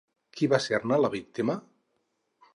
Qui 0.37 0.47
va 0.53 0.59
ser-ne 0.67 0.99
la 1.03 1.13
víctima? 1.17 1.59